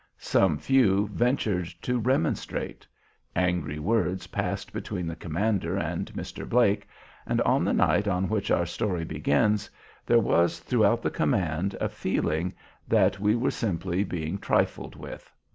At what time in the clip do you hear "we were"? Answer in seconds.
13.19-13.51